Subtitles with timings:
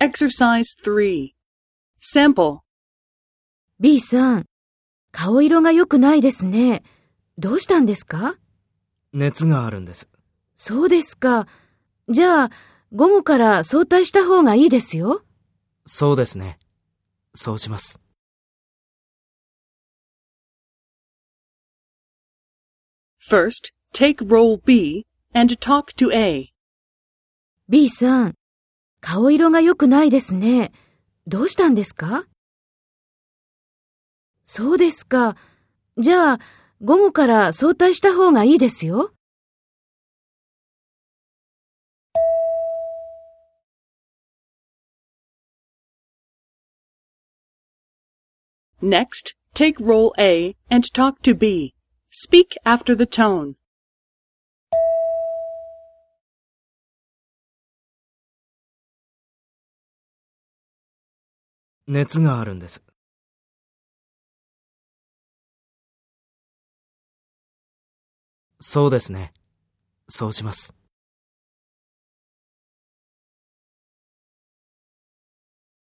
[0.00, 1.30] Exercise 3.
[2.00, 2.60] Sample.
[3.80, 4.44] B さん、
[5.10, 6.82] 顔色が良くないですね。
[7.36, 8.36] どうしたんですか？
[9.12, 10.08] 熱があるんです。
[10.54, 11.48] そうですか。
[12.08, 12.50] じゃあ、
[12.92, 15.22] 午後から早退した方がいいですよ。
[15.84, 16.58] そうですね。
[17.34, 18.00] そうします。
[23.28, 26.52] First, take role B and talk to A.
[27.68, 28.34] B さん、
[29.00, 30.72] 顔色が良くないですね。
[31.26, 32.26] どうしたんですか？
[34.44, 35.36] そうですか。
[35.98, 36.38] じゃあ、
[36.80, 39.12] 午後から早退した方がいいですよ。
[48.80, 51.74] Next, take role A and talk to B.
[52.10, 53.54] Speak after the tone.
[61.90, 62.84] 熱があるんです。
[68.60, 69.32] そうですね。
[70.08, 70.77] そうします。